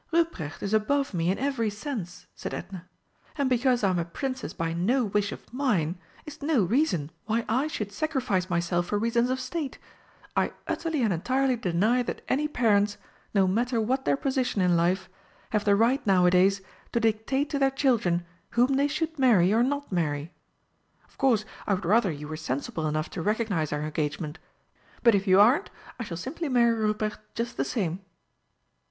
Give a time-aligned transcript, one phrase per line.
[0.11, 2.89] "Ruprecht is above me in every sense," said Edna;
[3.37, 7.67] "and because I'm a Princess by no wish of mine is no reason why I
[7.67, 9.77] should sacrifice myself for reasons of state.
[10.35, 12.97] I utterly and entirely deny that any parents,
[13.35, 15.07] no matter what their position in life,
[15.51, 16.61] have the right nowadays
[16.93, 20.33] to dictate to their children whom they should marry or not marry.
[21.07, 24.39] Of course, I would rather you were sensible enough to recognise our engagement,
[25.03, 27.99] but if you aren't, I shall simply marry Ruprecht just the same."